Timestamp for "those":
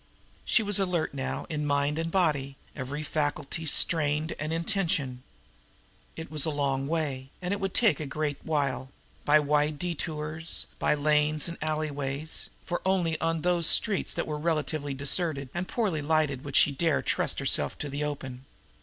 13.41-13.67